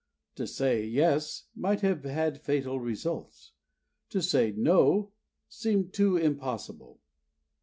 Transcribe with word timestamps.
To 0.33 0.47
say 0.47 0.83
"Yes" 0.83 1.43
might 1.55 1.81
have 1.81 2.03
had 2.05 2.41
fatal 2.41 2.79
results. 2.79 3.51
To 4.09 4.19
say 4.19 4.51
"No" 4.57 5.11
seemed 5.47 5.93
too 5.93 6.17
impossible. 6.17 6.99